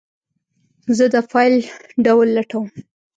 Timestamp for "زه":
0.97-1.05